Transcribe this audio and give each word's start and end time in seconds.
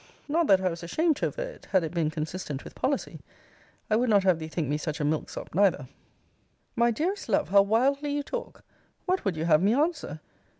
Not 0.27 0.47
that 0.47 0.59
I 0.61 0.69
was 0.71 0.81
ashamed 0.81 1.17
to 1.17 1.27
aver 1.27 1.43
it, 1.43 1.65
had 1.65 1.83
it 1.83 1.93
been 1.93 2.09
consistent 2.09 2.63
with 2.63 2.73
policy. 2.73 3.19
I 3.87 3.95
would 3.95 4.09
not 4.09 4.23
have 4.23 4.39
thee 4.39 4.47
think 4.47 4.67
me 4.67 4.79
such 4.79 4.99
a 4.99 5.03
milk 5.05 5.29
sop 5.29 5.53
neither. 5.53 5.77
Lovel. 5.81 5.93
My 6.75 6.89
dearest 6.89 7.29
love, 7.29 7.49
how 7.49 7.61
wildly 7.61 8.09
you 8.11 8.23
talk! 8.23 8.63
What 9.05 9.23
would 9.23 9.37
you 9.37 9.45
have 9.45 9.61
me 9.61 9.75
answer? 9.75 10.19